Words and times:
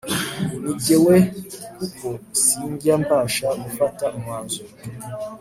nijye 0.61 0.95
we 1.05 1.17
kuko 1.77 2.07
sinjya 2.43 2.93
mbasha 3.01 3.47
gufata 3.63 4.03
umwanzuro 4.17 4.73